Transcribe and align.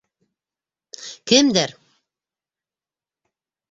—Кемдәр? 1.33 1.77